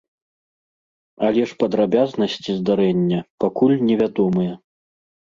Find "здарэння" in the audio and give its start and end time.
2.63-3.19